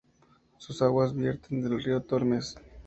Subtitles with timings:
[0.57, 2.55] Sus aguas vierten al río Tormes.